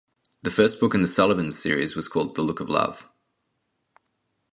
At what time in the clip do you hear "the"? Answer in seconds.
0.41-0.49, 1.03-1.07, 2.33-2.41